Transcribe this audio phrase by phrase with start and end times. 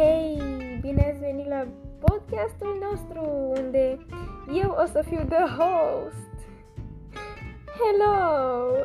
[0.00, 0.40] Hei,
[0.80, 1.66] bine ați venit la
[1.98, 3.20] podcastul nostru,
[3.56, 3.98] unde
[4.62, 6.32] eu o să fiu the host.
[7.78, 8.79] Hello!